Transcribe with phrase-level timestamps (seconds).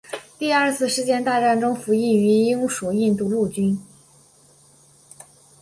[0.39, 3.79] 第二次世界大战中服役于英属印度陆军。